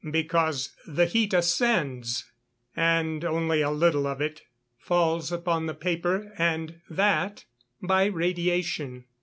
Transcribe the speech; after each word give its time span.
_Because 0.11 0.75
the 0.87 1.05
heat 1.05 1.31
ascends; 1.31 2.25
and 2.75 3.23
only 3.23 3.61
a 3.61 3.69
little 3.69 4.07
of 4.07 4.19
it 4.19 4.41
falls 4.75 5.31
upon 5.31 5.67
the 5.67 5.75
paper, 5.75 6.33
and 6.39 6.81
that 6.89 7.45
by 7.83 8.05
radiation. 8.05 9.05